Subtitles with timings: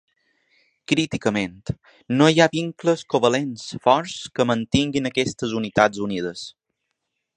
[0.91, 1.59] Críticament,
[2.21, 6.49] no hi ha vincles ‘covalents’ forts que mantinguin aquestes unitats unides.